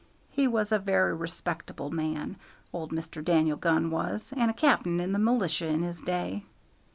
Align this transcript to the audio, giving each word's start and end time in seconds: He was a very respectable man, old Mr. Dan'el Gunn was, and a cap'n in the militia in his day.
He 0.31 0.47
was 0.47 0.71
a 0.71 0.79
very 0.79 1.13
respectable 1.13 1.91
man, 1.91 2.37
old 2.73 2.91
Mr. 2.91 3.23
Dan'el 3.23 3.55
Gunn 3.55 3.91
was, 3.91 4.33
and 4.35 4.49
a 4.49 4.53
cap'n 4.55 4.99
in 4.99 5.11
the 5.11 5.19
militia 5.19 5.67
in 5.67 5.83
his 5.83 6.01
day. 6.01 6.43